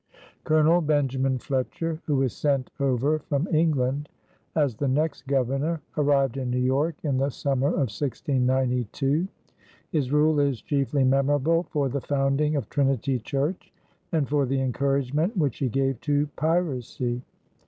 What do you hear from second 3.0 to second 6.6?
from England as the next Governor, arrived in New